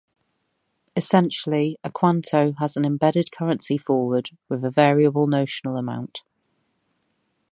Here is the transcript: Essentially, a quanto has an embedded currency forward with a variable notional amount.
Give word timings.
Essentially, 0.95 1.77
a 1.83 1.91
quanto 1.91 2.53
has 2.53 2.75
an 2.75 2.85
embedded 2.85 3.31
currency 3.31 3.77
forward 3.77 4.31
with 4.49 4.65
a 4.65 4.71
variable 4.71 5.27
notional 5.27 5.77
amount. 5.77 6.23